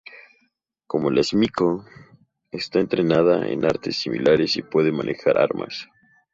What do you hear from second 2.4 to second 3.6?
está entrenada